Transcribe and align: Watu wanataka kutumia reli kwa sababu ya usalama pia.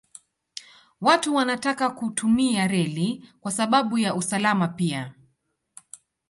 Watu 1.01 1.35
wanataka 1.35 1.89
kutumia 1.89 2.67
reli 2.67 3.29
kwa 3.41 3.51
sababu 3.51 3.97
ya 3.97 4.15
usalama 4.15 4.67
pia. 4.67 5.13